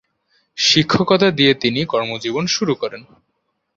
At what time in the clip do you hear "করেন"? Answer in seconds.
2.75-3.01